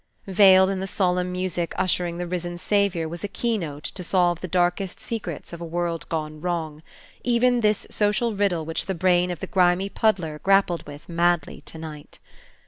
[0.25, 4.41] Veiled in the solemn music ushering the risen Saviour was a key note to solve
[4.41, 6.81] the darkest secrets of a world gone wrong,
[7.23, 11.77] even this social riddle which the brain of the grimy puddler grappled with madly to
[11.77, 12.17] night.